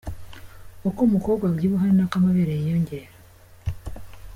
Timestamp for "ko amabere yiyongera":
2.09-3.11